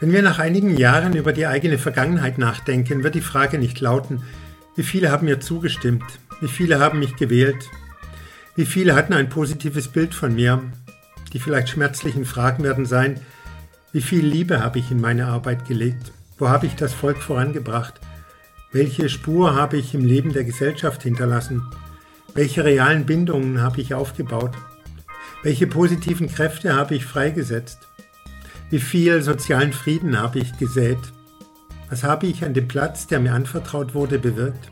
Wenn 0.00 0.12
wir 0.12 0.22
nach 0.22 0.38
einigen 0.38 0.78
Jahren 0.78 1.14
über 1.14 1.34
die 1.34 1.46
eigene 1.46 1.76
Vergangenheit 1.76 2.38
nachdenken, 2.38 3.04
wird 3.04 3.14
die 3.14 3.20
Frage 3.20 3.58
nicht 3.58 3.80
lauten, 3.80 4.22
wie 4.74 4.82
viele 4.82 5.10
haben 5.10 5.26
mir 5.26 5.40
zugestimmt, 5.40 6.04
wie 6.40 6.48
viele 6.48 6.80
haben 6.80 7.00
mich 7.00 7.16
gewählt, 7.16 7.68
wie 8.56 8.64
viele 8.64 8.94
hatten 8.94 9.12
ein 9.12 9.28
positives 9.28 9.88
Bild 9.88 10.14
von 10.14 10.34
mir. 10.34 10.62
Die 11.34 11.38
vielleicht 11.38 11.68
schmerzlichen 11.68 12.24
Fragen 12.24 12.64
werden 12.64 12.86
sein, 12.86 13.20
wie 13.92 14.00
viel 14.00 14.24
Liebe 14.24 14.64
habe 14.64 14.78
ich 14.78 14.90
in 14.90 15.02
meine 15.02 15.26
Arbeit 15.26 15.68
gelegt, 15.68 16.12
wo 16.38 16.48
habe 16.48 16.66
ich 16.66 16.76
das 16.76 16.94
Volk 16.94 17.18
vorangebracht, 17.18 18.00
welche 18.72 19.10
Spur 19.10 19.54
habe 19.54 19.76
ich 19.76 19.94
im 19.94 20.04
Leben 20.04 20.32
der 20.32 20.44
Gesellschaft 20.44 21.02
hinterlassen, 21.02 21.62
welche 22.34 22.64
realen 22.64 23.06
Bindungen 23.06 23.60
habe 23.60 23.80
ich 23.80 23.94
aufgebaut, 23.94 24.52
welche 25.42 25.66
positiven 25.66 26.28
Kräfte 26.28 26.74
habe 26.74 26.94
ich 26.94 27.04
freigesetzt. 27.04 27.78
Wie 28.70 28.78
viel 28.80 29.22
sozialen 29.22 29.72
Frieden 29.72 30.18
habe 30.18 30.38
ich 30.38 30.56
gesät? 30.58 30.98
Was 31.88 32.04
habe 32.04 32.26
ich 32.26 32.44
an 32.44 32.54
dem 32.54 32.68
Platz, 32.68 33.06
der 33.06 33.18
mir 33.20 33.32
anvertraut 33.32 33.94
wurde, 33.94 34.18
bewirkt? 34.18 34.70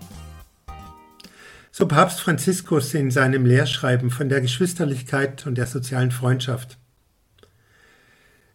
So 1.72 1.86
Papst 1.86 2.20
Franziskus 2.20 2.94
in 2.94 3.10
seinem 3.10 3.44
Lehrschreiben 3.44 4.10
von 4.10 4.28
der 4.28 4.40
Geschwisterlichkeit 4.40 5.46
und 5.46 5.56
der 5.56 5.66
sozialen 5.66 6.10
Freundschaft. 6.10 6.78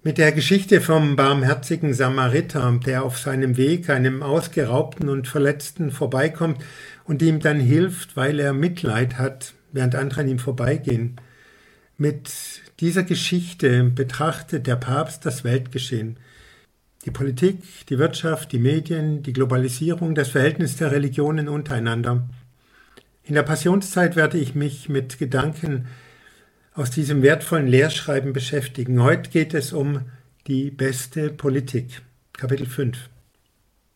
Mit 0.05 0.17
der 0.17 0.33
Geschichte 0.33 0.81
vom 0.81 1.15
barmherzigen 1.15 1.93
Samariter, 1.93 2.77
der 2.85 3.05
auf 3.05 3.17
seinem 3.17 3.55
Weg 3.55 3.89
einem 3.89 4.21
Ausgeraubten 4.21 5.07
und 5.07 5.29
Verletzten 5.29 5.91
vorbeikommt 5.91 6.61
und 7.05 7.21
ihm 7.21 7.39
dann 7.39 7.61
hilft, 7.61 8.17
weil 8.17 8.37
er 8.41 8.51
Mitleid 8.51 9.17
hat, 9.17 9.53
während 9.71 9.95
andere 9.95 10.19
an 10.19 10.27
ihm 10.27 10.39
vorbeigehen. 10.39 11.21
Mit 11.97 12.29
dieser 12.81 13.03
Geschichte 13.03 13.85
betrachtet 13.85 14.67
der 14.67 14.75
Papst 14.75 15.25
das 15.25 15.45
Weltgeschehen. 15.45 16.17
Die 17.05 17.11
Politik, 17.11 17.63
die 17.87 17.97
Wirtschaft, 17.97 18.51
die 18.51 18.59
Medien, 18.59 19.23
die 19.23 19.31
Globalisierung, 19.31 20.15
das 20.15 20.27
Verhältnis 20.27 20.75
der 20.75 20.91
Religionen 20.91 21.47
untereinander. 21.47 22.27
In 23.23 23.35
der 23.35 23.43
Passionszeit 23.43 24.17
werde 24.17 24.37
ich 24.37 24.53
mich 24.53 24.89
mit 24.89 25.17
Gedanken 25.17 25.87
aus 26.75 26.89
diesem 26.89 27.21
wertvollen 27.21 27.67
Lehrschreiben 27.67 28.33
beschäftigen. 28.33 29.01
Heute 29.03 29.29
geht 29.29 29.53
es 29.53 29.73
um 29.73 30.01
die 30.47 30.71
beste 30.71 31.29
Politik. 31.29 32.01
Kapitel 32.33 32.65
5. 32.65 33.09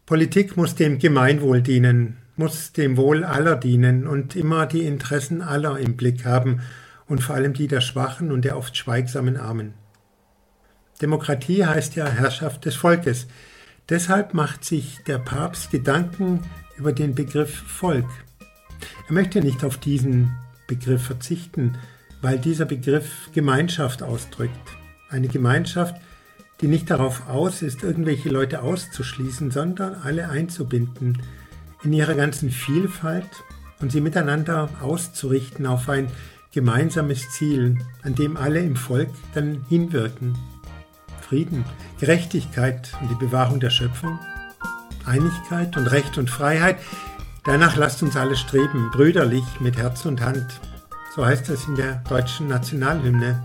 Politik 0.06 0.56
muss 0.56 0.76
dem 0.76 1.00
Gemeinwohl 1.00 1.62
dienen, 1.62 2.18
muss 2.36 2.72
dem 2.74 2.96
Wohl 2.96 3.24
aller 3.24 3.56
dienen 3.56 4.08
und 4.08 4.36
immer 4.36 4.68
die 4.68 4.84
Interessen 4.84 5.42
aller 5.42 5.80
im 5.80 5.98
Blick 5.98 6.24
haben 6.24 6.62
und 7.08 7.24
vor 7.24 7.36
allem 7.36 7.54
die 7.54 7.68
der 7.68 7.82
Schwachen 7.82 8.32
und 8.32 8.46
der 8.46 8.58
oft 8.58 8.78
schweigsamen 8.78 9.38
Armen. 9.38 9.74
Demokratie 11.02 11.66
heißt 11.66 11.96
ja 11.96 12.08
Herrschaft 12.08 12.66
des 12.66 12.76
Volkes. 12.76 13.28
Deshalb 13.90 14.34
macht 14.34 14.64
sich 14.64 15.00
der 15.08 15.18
Papst 15.18 15.72
Gedanken 15.72 16.42
über 16.78 16.94
den 16.94 17.16
Begriff 17.16 17.56
Volk. 17.56 18.08
Er 19.08 19.14
möchte 19.14 19.42
nicht 19.42 19.64
auf 19.64 19.78
diesen 19.78 20.32
Begriff 20.68 21.04
verzichten, 21.04 21.78
weil 22.28 22.40
dieser 22.40 22.66
Begriff 22.66 23.30
Gemeinschaft 23.32 24.04
ausdrückt. 24.04 24.52
Eine 25.10 25.30
Gemeinschaft, 25.30 25.96
die 26.60 26.68
nicht 26.68 26.90
darauf 26.90 27.30
aus 27.30 27.62
ist, 27.62 27.84
irgendwelche 27.84 28.28
Leute 28.28 28.64
auszuschließen, 28.64 29.50
sondern 29.50 29.96
alle 30.04 30.28
einzubinden 30.28 31.22
in 31.86 31.94
ihrer 31.94 32.16
ganzen 32.16 32.52
Vielfalt 32.52 33.30
und 33.80 33.94
sie 33.94 34.02
miteinander 34.02 34.70
auszurichten 34.82 35.66
auf 35.66 35.88
ein 35.88 36.10
gemeinsames 36.52 37.30
Ziel, 37.30 37.78
an 38.04 38.16
dem 38.16 38.36
alle 38.36 38.60
im 38.60 38.76
Volk 38.76 39.12
dann 39.34 39.64
hinwirken. 39.70 40.38
Frieden, 41.22 41.64
Gerechtigkeit 42.02 42.92
und 43.00 43.10
die 43.10 43.26
Bewahrung 43.26 43.62
der 43.62 43.70
Schöpfung, 43.70 44.20
Einigkeit 45.06 45.78
und 45.78 45.88
Recht 45.88 46.18
und 46.18 46.30
Freiheit, 46.30 46.76
danach 47.46 47.78
lasst 47.78 48.04
uns 48.04 48.18
alle 48.18 48.36
streben, 48.36 48.92
brüderlich 48.92 49.46
mit 49.62 49.78
Herz 49.78 50.06
und 50.06 50.20
Hand. 50.20 50.60
So 51.18 51.26
heißt 51.26 51.50
es 51.50 51.68
in 51.68 51.76
der 51.76 51.96
deutschen 52.08 52.48
Nationalhymne. 52.48 53.42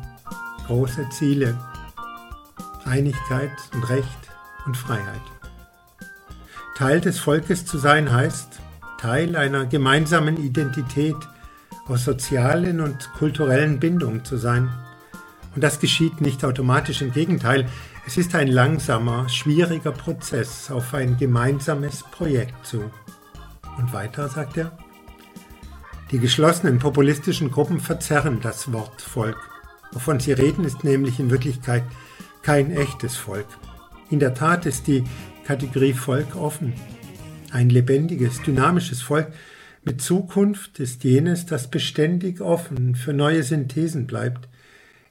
Große 0.67 1.09
Ziele, 1.09 1.59
Einigkeit 2.85 3.51
und 3.73 3.89
Recht 3.89 4.07
und 4.67 4.77
Freiheit. 4.77 5.23
Teil 6.77 7.01
des 7.01 7.19
Volkes 7.19 7.65
zu 7.65 7.79
sein 7.79 8.13
heißt, 8.13 8.61
Teil 9.01 9.37
einer 9.37 9.65
gemeinsamen 9.65 10.37
Identität, 10.37 11.17
aus 11.89 12.05
sozialen 12.05 12.83
und 12.83 13.11
kulturellen 13.15 13.81
Bindungen 13.81 14.23
zu 14.23 14.37
sein. 14.37 14.69
Und 15.55 15.65
das 15.65 15.81
geschieht 15.81 16.21
nicht 16.21 16.45
automatisch, 16.45 17.01
im 17.01 17.11
Gegenteil, 17.11 17.67
es 18.07 18.19
ist 18.19 18.35
ein 18.35 18.49
langsamer, 18.49 19.31
schwieriger 19.31 19.93
Prozess 19.93 20.71
auf 20.71 20.93
ein 20.93 21.17
gemeinsames 21.17 22.03
Projekt 22.03 22.67
zu. 22.67 22.91
Und 23.79 23.95
weiter, 23.95 24.29
sagt 24.29 24.59
er, 24.59 24.77
die 26.13 26.19
geschlossenen 26.19 26.79
populistischen 26.79 27.51
Gruppen 27.51 27.81
verzerren 27.81 28.41
das 28.43 28.71
Wort 28.71 29.01
Volk. 29.01 29.39
Wovon 29.93 30.21
sie 30.21 30.33
reden, 30.33 30.65
ist 30.65 30.85
nämlich 30.85 31.19
in 31.19 31.31
Wirklichkeit 31.31 31.85
kein 32.43 32.71
echtes 32.71 33.17
Volk. 33.17 33.47
In 34.11 34.19
der 34.19 34.35
Tat 34.35 34.67
ist 34.67 34.87
die 34.87 35.05
Kategorie 35.47 35.95
Volk 35.95 36.37
offen. 36.37 36.75
Ein 37.51 37.71
lebendiges, 37.71 38.43
dynamisches 38.43 39.01
Volk, 39.01 39.33
mit 39.85 40.03
Zukunft 40.03 40.79
ist 40.81 41.03
jenes, 41.03 41.47
das 41.47 41.69
beständig 41.69 42.41
offen 42.43 42.95
für 42.95 43.15
neue 43.15 43.43
Synthesen 43.43 44.07
bleibt, 44.07 44.49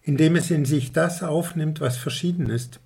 indem 0.04 0.36
es 0.36 0.52
in 0.52 0.66
sich 0.66 0.94
das 0.94 1.24
aufnimmt, 1.24 1.82
was 1.82 1.98
verschieden 1.98 2.50
ist. 2.50 2.80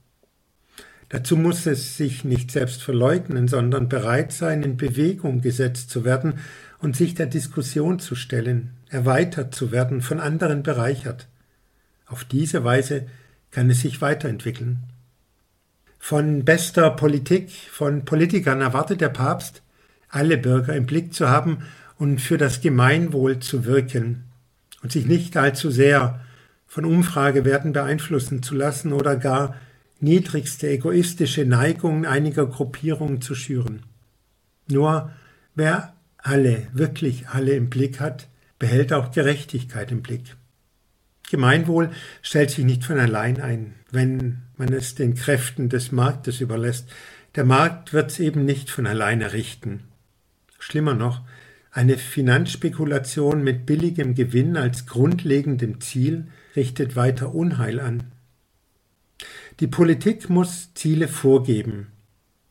Dazu 1.10 1.38
muss 1.38 1.66
es 1.66 1.98
sich 1.98 2.24
nicht 2.24 2.52
selbst 2.52 2.82
verleugnen, 2.82 3.48
sondern 3.48 3.90
bereit 3.90 4.32
sein, 4.32 4.64
in 4.64 4.78
Bewegung 4.78 5.42
gesetzt 5.42 5.90
zu 5.90 6.04
werden 6.04 6.40
und 6.80 6.96
sich 6.96 7.14
der 7.14 7.28
Diskussion 7.28 8.00
zu 8.00 8.16
stellen, 8.16 8.72
erweitert 8.90 9.54
zu 9.54 9.72
werden, 9.72 10.02
von 10.02 10.20
anderen 10.20 10.64
bereichert. 10.64 11.28
Auf 12.08 12.24
diese 12.24 12.64
Weise 12.64 13.08
kann 13.52 13.70
es 13.70 13.82
sich 13.82 14.02
weiterentwickeln. 14.02 14.80
Von 16.00 16.46
bester 16.46 16.92
Politik, 16.92 17.52
von 17.72 18.06
Politikern 18.06 18.62
erwartet 18.62 19.02
der 19.02 19.10
Papst, 19.10 19.64
alle 20.10 20.38
Bürger 20.38 20.76
im 20.76 20.86
Blick 20.86 21.14
zu 21.14 21.30
haben 21.30 21.64
und 21.98 22.20
für 22.20 22.38
das 22.38 22.62
Gemeinwohl 22.62 23.40
zu 23.40 23.66
wirken 23.66 24.26
und 24.84 24.92
sich 24.92 25.06
nicht 25.06 25.36
allzu 25.38 25.72
sehr 25.72 26.20
von 26.68 26.86
Umfragewerten 26.86 27.74
beeinflussen 27.74 28.44
zu 28.44 28.54
lassen 28.54 28.94
oder 28.94 29.16
gar 29.16 29.56
niedrigste 30.00 30.70
egoistische 30.70 31.46
Neigungen 31.46 32.06
einiger 32.06 32.46
Gruppierungen 32.46 33.22
zu 33.22 33.36
schüren. 33.36 33.84
Nur 34.68 35.12
wer 35.56 35.94
alle, 36.18 36.68
wirklich 36.74 37.30
alle 37.30 37.54
im 37.54 37.70
Blick 37.70 38.00
hat, 38.00 38.28
behält 38.60 38.94
auch 38.94 39.12
Gerechtigkeit 39.12 39.92
im 39.92 40.02
Blick. 40.02 40.36
Gemeinwohl 41.30 41.90
stellt 42.22 42.52
sich 42.52 42.66
nicht 42.66 42.84
von 42.84 43.00
allein 43.00 43.42
ein, 43.42 43.74
wenn 43.92 44.44
man 44.58 44.72
es 44.74 44.96
den 44.96 45.16
Kräften 45.16 45.70
des 45.70 45.92
Marktes 45.92 46.40
überlässt. 46.40 46.90
Der 47.36 47.46
Markt 47.46 47.94
wird 47.94 48.12
es 48.12 48.20
eben 48.20 48.46
nicht 48.46 48.70
von 48.70 48.88
alleine 48.88 49.34
richten. 49.34 49.84
Schlimmer 50.60 50.94
noch, 50.94 51.22
eine 51.72 51.98
Finanzspekulation 51.98 53.44
mit 53.44 53.66
billigem 53.66 54.16
Gewinn 54.16 54.56
als 54.56 54.86
grundlegendem 54.86 55.82
Ziel 55.82 56.28
richtet 56.56 56.96
weiter 56.96 57.36
Unheil 57.36 57.80
an. 57.80 58.12
Die 59.60 59.68
Politik 59.68 60.30
muss 60.30 60.74
Ziele 60.74 61.08
vorgeben, 61.08 61.88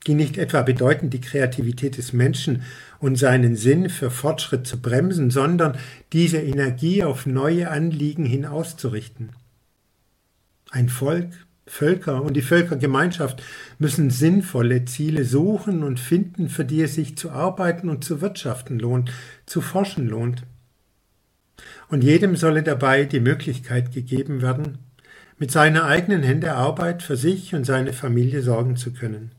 die 0.07 0.15
nicht 0.15 0.39
etwa 0.39 0.63
bedeuten, 0.63 1.11
die 1.11 1.21
Kreativität 1.21 1.99
des 1.99 2.13
Menschen 2.13 2.63
und 2.99 3.17
seinen 3.17 3.57
Sinn 3.57 3.91
für 3.91 4.11
Fortschritt 4.11 4.67
zu 4.67 4.81
bremsen, 4.81 5.31
sondern 5.31 5.77
diese 6.13 6.39
Energie 6.39 7.05
auf 7.05 7.27
neue 7.27 7.71
Anliegen 7.71 8.25
hin 8.25 8.47
auszurichten. 8.47 9.31
Ein 10.71 10.89
Volk 10.89 11.29
Völker 11.67 12.23
und 12.23 12.35
die 12.35 12.43
Völkergemeinschaft 12.43 13.43
müssen 13.79 14.11
sinnvolle 14.11 14.85
Ziele 14.85 15.25
suchen 15.25 15.83
und 15.83 15.99
finden, 15.99 16.49
für 16.49 16.65
die 16.65 16.83
es 16.83 16.95
sich 16.95 17.17
zu 17.17 17.31
arbeiten 17.31 17.89
und 17.89 18.05
zu 18.05 18.21
wirtschaften 18.21 18.79
lohnt, 18.79 19.11
zu 19.47 19.63
forschen 19.63 20.09
lohnt. 20.09 20.43
Und 21.89 22.05
jedem 22.05 22.37
solle 22.37 22.63
dabei 22.63 23.05
die 23.05 23.21
Möglichkeit 23.21 23.93
gegeben 23.93 24.43
werden, 24.43 24.79
mit 25.39 25.51
seiner 25.51 25.85
eigenen 25.85 26.23
Hände 26.23 26.55
Arbeit 26.55 27.03
für 27.03 27.17
sich 27.17 27.55
und 27.55 27.65
seine 27.65 27.93
Familie 27.93 28.43
sorgen 28.43 28.77
zu 28.77 28.93
können. 28.93 29.33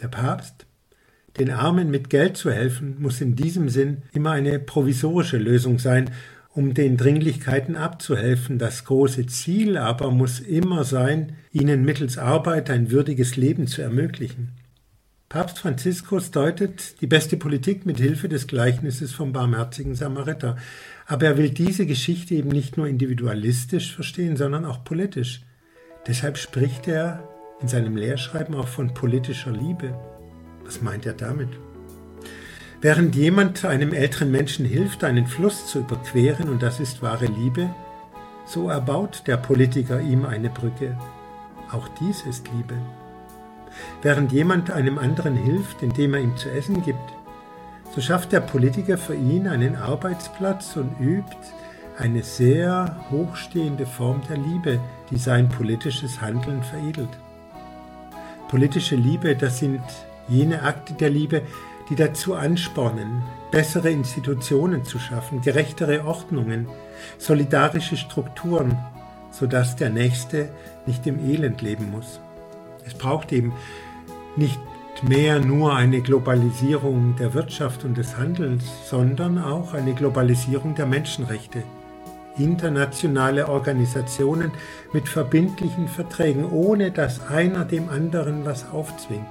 Der 0.00 0.08
Papst, 0.08 0.66
den 1.38 1.50
Armen 1.50 1.90
mit 1.90 2.10
Geld 2.10 2.36
zu 2.36 2.50
helfen, 2.50 2.96
muss 3.00 3.20
in 3.20 3.36
diesem 3.36 3.68
Sinn 3.68 4.02
immer 4.12 4.32
eine 4.32 4.58
provisorische 4.58 5.38
Lösung 5.38 5.78
sein 5.78 6.10
um 6.58 6.74
den 6.74 6.96
Dringlichkeiten 6.96 7.76
abzuhelfen. 7.76 8.58
Das 8.58 8.84
große 8.84 9.26
Ziel 9.26 9.76
aber 9.76 10.10
muss 10.10 10.40
immer 10.40 10.82
sein, 10.82 11.34
ihnen 11.52 11.84
mittels 11.84 12.18
Arbeit 12.18 12.68
ein 12.68 12.90
würdiges 12.90 13.36
Leben 13.36 13.68
zu 13.68 13.80
ermöglichen. 13.80 14.50
Papst 15.28 15.60
Franziskus 15.60 16.32
deutet 16.32 17.00
die 17.00 17.06
beste 17.06 17.36
Politik 17.36 17.86
mit 17.86 17.98
Hilfe 17.98 18.28
des 18.28 18.48
Gleichnisses 18.48 19.12
vom 19.12 19.32
barmherzigen 19.32 19.94
Samariter. 19.94 20.56
Aber 21.10 21.24
er 21.24 21.38
will 21.38 21.48
diese 21.48 21.86
Geschichte 21.86 22.34
eben 22.34 22.50
nicht 22.50 22.76
nur 22.76 22.86
individualistisch 22.86 23.94
verstehen, 23.94 24.36
sondern 24.36 24.66
auch 24.66 24.84
politisch. 24.84 25.40
Deshalb 26.06 26.36
spricht 26.36 26.86
er 26.86 27.26
in 27.62 27.66
seinem 27.66 27.96
Lehrschreiben 27.96 28.54
auch 28.54 28.68
von 28.68 28.92
politischer 28.92 29.50
Liebe. 29.50 29.98
Was 30.64 30.82
meint 30.82 31.06
er 31.06 31.14
damit? 31.14 31.48
Während 32.82 33.16
jemand 33.16 33.64
einem 33.64 33.94
älteren 33.94 34.30
Menschen 34.30 34.66
hilft, 34.66 35.02
einen 35.02 35.26
Fluss 35.26 35.66
zu 35.66 35.80
überqueren, 35.80 36.50
und 36.50 36.62
das 36.62 36.78
ist 36.78 37.00
wahre 37.00 37.26
Liebe, 37.26 37.74
so 38.44 38.68
erbaut 38.68 39.22
der 39.26 39.38
Politiker 39.38 40.02
ihm 40.02 40.26
eine 40.26 40.50
Brücke. 40.50 40.96
Auch 41.72 41.88
dies 42.00 42.22
ist 42.28 42.48
Liebe. 42.54 42.74
Während 44.02 44.30
jemand 44.30 44.70
einem 44.70 44.98
anderen 44.98 45.36
hilft, 45.36 45.82
indem 45.82 46.12
er 46.12 46.20
ihm 46.20 46.36
zu 46.36 46.50
essen 46.50 46.82
gibt, 46.82 47.17
so 47.94 48.00
schafft 48.00 48.32
der 48.32 48.40
Politiker 48.40 48.98
für 48.98 49.14
ihn 49.14 49.48
einen 49.48 49.76
Arbeitsplatz 49.76 50.76
und 50.76 51.00
übt 51.00 51.36
eine 51.98 52.22
sehr 52.22 52.96
hochstehende 53.10 53.86
Form 53.86 54.22
der 54.28 54.36
Liebe, 54.36 54.80
die 55.10 55.16
sein 55.16 55.48
politisches 55.48 56.20
Handeln 56.20 56.62
veredelt. 56.62 57.08
Politische 58.48 58.96
Liebe, 58.96 59.34
das 59.34 59.58
sind 59.58 59.82
jene 60.28 60.62
Akte 60.62 60.94
der 60.94 61.10
Liebe, 61.10 61.42
die 61.90 61.96
dazu 61.96 62.34
anspornen, 62.34 63.22
bessere 63.50 63.90
Institutionen 63.90 64.84
zu 64.84 64.98
schaffen, 64.98 65.40
gerechtere 65.40 66.04
Ordnungen, 66.04 66.68
solidarische 67.18 67.96
Strukturen, 67.96 68.78
sodass 69.30 69.76
der 69.76 69.90
Nächste 69.90 70.50
nicht 70.86 71.06
im 71.06 71.18
Elend 71.18 71.62
leben 71.62 71.90
muss. 71.90 72.20
Es 72.86 72.94
braucht 72.94 73.32
eben 73.32 73.52
nicht 74.36 74.60
mehr 75.02 75.40
nur 75.40 75.74
eine 75.74 76.00
Globalisierung 76.00 77.16
der 77.16 77.34
Wirtschaft 77.34 77.84
und 77.84 77.96
des 77.96 78.16
Handels, 78.16 78.64
sondern 78.88 79.38
auch 79.38 79.74
eine 79.74 79.94
Globalisierung 79.94 80.74
der 80.74 80.86
Menschenrechte. 80.86 81.62
Internationale 82.36 83.48
Organisationen 83.48 84.52
mit 84.92 85.08
verbindlichen 85.08 85.88
Verträgen, 85.88 86.44
ohne 86.50 86.90
dass 86.90 87.26
einer 87.28 87.64
dem 87.64 87.88
anderen 87.88 88.44
was 88.44 88.70
aufzwingt. 88.70 89.26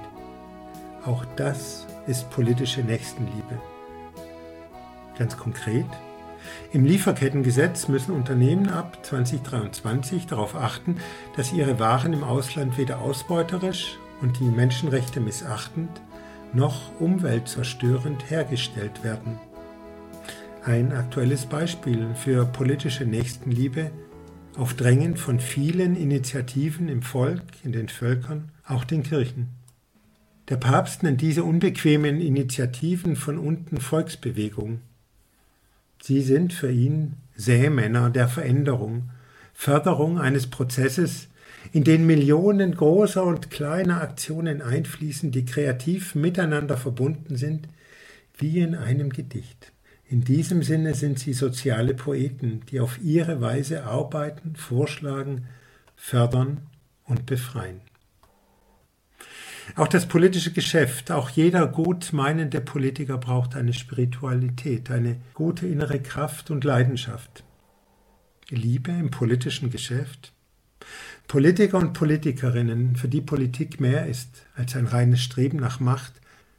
Auch 1.04 1.24
das 1.36 1.86
ist 2.06 2.30
politische 2.30 2.82
Nächstenliebe. 2.82 3.60
Ganz 5.18 5.36
konkret, 5.36 5.86
im 6.72 6.84
Lieferkettengesetz 6.84 7.88
müssen 7.88 8.14
Unternehmen 8.14 8.68
ab 8.68 8.98
2023 9.02 10.26
darauf 10.26 10.54
achten, 10.54 10.96
dass 11.36 11.52
ihre 11.52 11.78
Waren 11.78 12.12
im 12.12 12.24
Ausland 12.24 12.78
weder 12.78 13.00
ausbeuterisch 13.00 13.98
und 14.20 14.38
die 14.40 14.44
Menschenrechte 14.44 15.20
missachtend 15.20 15.90
noch 16.52 16.98
umweltzerstörend 17.00 18.30
hergestellt 18.30 19.04
werden. 19.04 19.38
Ein 20.64 20.92
aktuelles 20.92 21.46
Beispiel 21.46 22.14
für 22.14 22.44
politische 22.44 23.04
Nächstenliebe 23.04 23.90
auf 24.56 24.74
Drängen 24.74 25.16
von 25.16 25.40
vielen 25.40 25.94
Initiativen 25.94 26.88
im 26.88 27.02
Volk, 27.02 27.42
in 27.62 27.72
den 27.72 27.88
Völkern, 27.88 28.50
auch 28.66 28.84
den 28.84 29.02
Kirchen. 29.02 29.48
Der 30.48 30.56
Papst 30.56 31.02
nennt 31.02 31.20
diese 31.20 31.44
unbequemen 31.44 32.20
Initiativen 32.20 33.16
von 33.16 33.38
unten 33.38 33.78
Volksbewegung. 33.80 34.80
Sie 36.02 36.22
sind 36.22 36.52
für 36.52 36.70
ihn 36.70 37.14
Sämänner 37.36 38.10
der 38.10 38.28
Veränderung, 38.28 39.10
Förderung 39.52 40.18
eines 40.18 40.48
Prozesses, 40.48 41.28
in 41.72 41.84
den 41.84 42.06
Millionen 42.06 42.74
großer 42.74 43.24
und 43.24 43.50
kleiner 43.50 44.00
Aktionen 44.00 44.62
einfließen, 44.62 45.30
die 45.30 45.44
kreativ 45.44 46.14
miteinander 46.14 46.76
verbunden 46.76 47.36
sind, 47.36 47.68
wie 48.38 48.60
in 48.60 48.74
einem 48.74 49.10
Gedicht. 49.10 49.72
In 50.10 50.24
diesem 50.24 50.62
Sinne 50.62 50.94
sind 50.94 51.18
sie 51.18 51.34
soziale 51.34 51.94
Poeten, 51.94 52.62
die 52.70 52.80
auf 52.80 52.98
ihre 53.02 53.40
Weise 53.40 53.84
arbeiten, 53.84 54.56
vorschlagen, 54.56 55.46
fördern 55.96 56.62
und 57.04 57.26
befreien. 57.26 57.80
Auch 59.76 59.88
das 59.88 60.06
politische 60.06 60.52
Geschäft, 60.52 61.10
auch 61.10 61.28
jeder 61.28 61.66
gut 61.66 62.12
meinende 62.12 62.60
Politiker 62.60 63.18
braucht 63.18 63.54
eine 63.54 63.74
Spiritualität, 63.74 64.90
eine 64.90 65.16
gute 65.34 65.66
innere 65.66 66.00
Kraft 66.00 66.50
und 66.50 66.64
Leidenschaft. 66.64 67.44
Liebe 68.48 68.92
im 68.92 69.10
politischen 69.10 69.68
Geschäft. 69.68 70.32
Politiker 71.28 71.78
und 71.78 71.92
Politikerinnen, 71.92 72.96
für 72.96 73.08
die 73.08 73.20
Politik 73.20 73.80
mehr 73.80 74.06
ist 74.06 74.46
als 74.56 74.74
ein 74.74 74.86
reines 74.86 75.22
Streben 75.22 75.58
nach 75.58 75.78
Macht, 75.78 76.14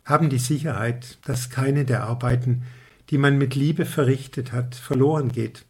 haben 0.06 0.30
die 0.30 0.40
Sicherheit, 0.40 1.18
dass 1.26 1.50
keine 1.50 1.84
der 1.84 2.04
Arbeiten, 2.04 2.64
die 3.10 3.18
man 3.18 3.38
mit 3.38 3.56
Liebe 3.56 3.86
verrichtet 3.86 4.54
hat, 4.54 4.76
verloren 4.76 5.32
geht, 5.32 5.66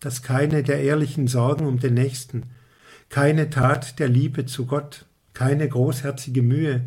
dass 0.00 0.22
keine 0.22 0.62
der 0.62 0.80
ehrlichen 0.80 1.28
Sorgen 1.28 1.66
um 1.66 1.80
den 1.80 1.94
Nächsten, 1.94 2.44
keine 3.08 3.50
Tat 3.50 3.98
der 3.98 4.08
Liebe 4.08 4.46
zu 4.46 4.64
Gott 4.66 5.04
keine 5.36 5.68
großherzige 5.68 6.40
Mühe, 6.40 6.86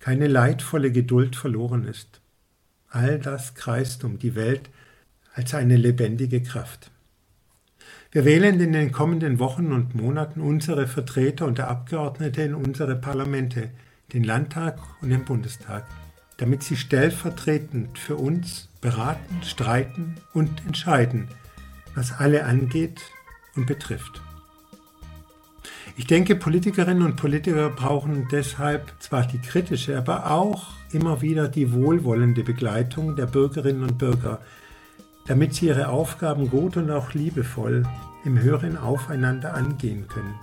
keine 0.00 0.26
leidvolle 0.26 0.90
Geduld 0.90 1.36
verloren 1.36 1.84
ist. 1.84 2.20
All 2.88 3.20
das 3.20 3.54
kreist 3.54 4.02
um 4.02 4.18
die 4.18 4.34
Welt 4.34 4.70
als 5.34 5.54
eine 5.54 5.76
lebendige 5.76 6.42
Kraft. 6.42 6.90
Wir 8.12 8.24
wählen 8.24 8.58
in 8.60 8.72
den 8.72 8.90
kommenden 8.90 9.38
Wochen 9.38 9.72
und 9.72 9.94
Monaten 9.94 10.40
unsere 10.40 10.86
Vertreter 10.88 11.46
und 11.46 11.60
Abgeordnete 11.60 12.42
in 12.42 12.54
unsere 12.54 12.96
Parlamente, 12.96 13.70
den 14.12 14.24
Landtag 14.24 14.78
und 15.00 15.10
den 15.10 15.24
Bundestag, 15.24 15.86
damit 16.36 16.62
sie 16.62 16.76
stellvertretend 16.76 17.98
für 17.98 18.16
uns 18.16 18.68
beraten, 18.80 19.42
streiten 19.44 20.16
und 20.32 20.64
entscheiden, 20.66 21.28
was 21.94 22.12
alle 22.18 22.44
angeht 22.44 23.00
und 23.54 23.66
betrifft. 23.66 24.20
Ich 25.96 26.06
denke, 26.06 26.34
Politikerinnen 26.34 27.04
und 27.04 27.16
Politiker 27.16 27.68
brauchen 27.70 28.26
deshalb 28.32 28.92
zwar 29.00 29.26
die 29.26 29.38
kritische, 29.38 29.98
aber 29.98 30.30
auch 30.30 30.68
immer 30.92 31.20
wieder 31.20 31.48
die 31.48 31.72
wohlwollende 31.72 32.42
Begleitung 32.42 33.16
der 33.16 33.26
Bürgerinnen 33.26 33.82
und 33.82 33.98
Bürger, 33.98 34.40
damit 35.26 35.54
sie 35.54 35.66
ihre 35.66 35.88
Aufgaben 35.88 36.50
gut 36.50 36.76
und 36.76 36.90
auch 36.90 37.14
liebevoll 37.14 37.84
im 38.24 38.40
höheren 38.40 38.76
Aufeinander 38.76 39.54
angehen 39.54 40.08
können. 40.08 40.34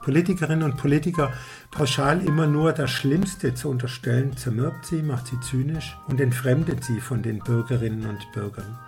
Politikerinnen 0.00 0.62
und 0.62 0.76
Politiker 0.76 1.32
pauschal 1.70 2.22
immer 2.22 2.46
nur 2.46 2.72
das 2.72 2.90
Schlimmste 2.90 3.54
zu 3.54 3.68
unterstellen, 3.68 4.36
zermürbt 4.36 4.86
sie, 4.86 5.02
macht 5.02 5.26
sie 5.26 5.38
zynisch 5.40 5.98
und 6.06 6.20
entfremdet 6.20 6.82
sie 6.82 7.00
von 7.00 7.22
den 7.22 7.40
Bürgerinnen 7.40 8.06
und 8.06 8.32
Bürgern. 8.32 8.78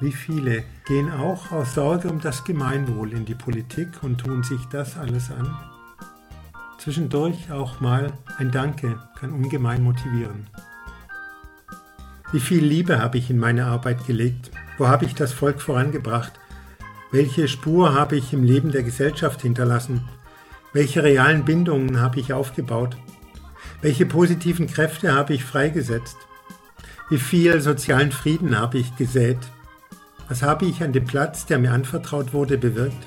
Wie 0.00 0.12
viele 0.12 0.64
gehen 0.86 1.10
auch 1.10 1.52
aus 1.52 1.74
Sorge 1.74 2.08
um 2.08 2.20
das 2.20 2.44
Gemeinwohl 2.44 3.12
in 3.12 3.24
die 3.24 3.34
Politik 3.34 4.02
und 4.02 4.18
tun 4.18 4.42
sich 4.42 4.60
das 4.66 4.98
alles 4.98 5.30
an? 5.30 5.56
Zwischendurch 6.78 7.50
auch 7.50 7.80
mal 7.80 8.12
ein 8.38 8.50
Danke 8.50 8.98
kann 9.18 9.32
ungemein 9.32 9.82
motivieren. 9.82 10.48
Wie 12.32 12.40
viel 12.40 12.64
Liebe 12.64 12.98
habe 12.98 13.18
ich 13.18 13.30
in 13.30 13.38
meine 13.38 13.66
Arbeit 13.66 14.04
gelegt? 14.06 14.50
Wo 14.78 14.88
habe 14.88 15.04
ich 15.04 15.14
das 15.14 15.32
Volk 15.32 15.60
vorangebracht? 15.62 16.32
Welche 17.12 17.46
Spur 17.46 17.94
habe 17.94 18.16
ich 18.16 18.32
im 18.32 18.42
Leben 18.42 18.72
der 18.72 18.82
Gesellschaft 18.82 19.42
hinterlassen? 19.42 20.02
Welche 20.72 21.04
realen 21.04 21.44
Bindungen 21.44 22.00
habe 22.00 22.18
ich 22.18 22.32
aufgebaut? 22.32 22.96
Welche 23.80 24.06
positiven 24.06 24.66
Kräfte 24.66 25.14
habe 25.14 25.34
ich 25.34 25.44
freigesetzt? 25.44 26.16
Wie 27.08 27.18
viel 27.18 27.60
sozialen 27.60 28.10
Frieden 28.10 28.58
habe 28.58 28.78
ich 28.78 28.96
gesät? 28.96 29.38
Was 30.28 30.42
habe 30.42 30.66
ich 30.66 30.82
an 30.82 30.92
dem 30.92 31.04
Platz, 31.04 31.46
der 31.46 31.60
mir 31.60 31.70
anvertraut 31.70 32.32
wurde, 32.32 32.58
bewirkt? 32.58 33.06